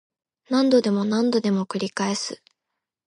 [0.49, 2.41] 何度でも何度でも繰り返す